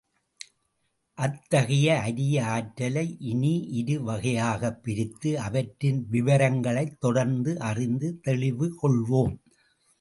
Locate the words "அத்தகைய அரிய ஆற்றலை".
1.13-3.17